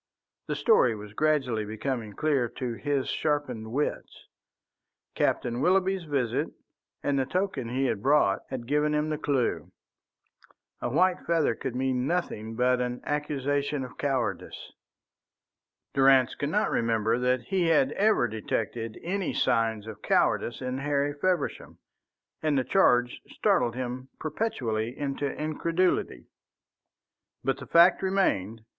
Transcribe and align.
The 0.47 0.55
story 0.55 0.95
was 0.95 1.13
gradually 1.13 1.63
becoming 1.63 2.13
clear 2.13 2.49
to 2.49 2.73
his 2.73 3.07
sharpened 3.07 3.71
wits. 3.71 4.27
Captain 5.13 5.61
Willoughby's 5.61 6.05
visit 6.05 6.47
and 7.03 7.19
the 7.19 7.25
token 7.27 7.69
he 7.69 7.85
had 7.85 8.01
brought 8.01 8.39
had 8.49 8.65
given 8.65 8.95
him 8.95 9.09
the 9.11 9.19
clue. 9.19 9.71
A 10.81 10.89
white 10.89 11.19
feather 11.27 11.53
could 11.53 11.75
mean 11.75 12.07
nothing 12.07 12.55
but 12.55 12.81
an 12.81 13.01
accusation 13.03 13.83
of 13.83 13.99
cowardice. 13.99 14.71
Durrance 15.93 16.33
could 16.33 16.49
not 16.49 16.71
remember 16.71 17.19
that 17.19 17.41
he 17.41 17.67
had 17.67 17.91
ever 17.91 18.27
detected 18.27 18.97
any 19.03 19.33
signs 19.33 19.85
of 19.85 20.01
cowardice 20.01 20.61
in 20.63 20.79
Harry 20.79 21.13
Feversham, 21.13 21.77
and 22.41 22.57
the 22.57 22.63
charge 22.63 23.21
startled 23.29 23.75
him 23.75 24.09
perpetually 24.19 24.97
into 24.97 25.27
incredulity. 25.31 26.25
But 27.43 27.57
the 27.59 27.67
fact 27.67 28.01
remained. 28.01 28.61